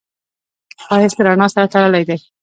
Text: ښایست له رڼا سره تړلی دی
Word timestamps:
ښایست 0.83 1.17
له 1.17 1.23
رڼا 1.27 1.47
سره 1.53 1.71
تړلی 1.73 2.03
دی 2.09 2.17